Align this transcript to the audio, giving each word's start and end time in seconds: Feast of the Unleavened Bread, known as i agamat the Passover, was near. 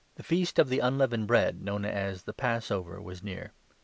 Feast 0.19 0.57
of 0.57 0.69
the 0.69 0.79
Unleavened 0.79 1.27
Bread, 1.27 1.61
known 1.61 1.85
as 1.85 1.93
i 1.93 1.93
agamat 1.93 2.25
the 2.25 2.33
Passover, 2.33 2.99
was 2.99 3.21
near. 3.21 3.53